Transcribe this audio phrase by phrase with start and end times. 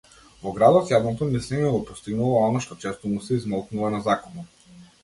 [0.45, 4.63] Во градот јавното мислење го постигнува она што често му се измолкнува на законот.